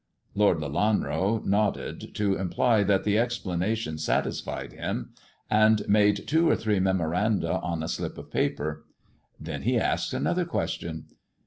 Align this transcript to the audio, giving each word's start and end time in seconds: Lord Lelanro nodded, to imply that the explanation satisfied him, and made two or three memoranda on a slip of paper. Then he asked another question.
Lord 0.33 0.57
Lelanro 0.57 1.45
nodded, 1.45 2.15
to 2.15 2.33
imply 2.33 2.81
that 2.81 3.03
the 3.03 3.19
explanation 3.19 3.99
satisfied 3.99 4.73
him, 4.73 5.11
and 5.47 5.87
made 5.87 6.27
two 6.27 6.49
or 6.49 6.55
three 6.55 6.79
memoranda 6.79 7.59
on 7.59 7.83
a 7.83 7.87
slip 7.87 8.17
of 8.17 8.31
paper. 8.31 8.87
Then 9.39 9.61
he 9.61 9.77
asked 9.77 10.11
another 10.11 10.43
question. 10.45 11.05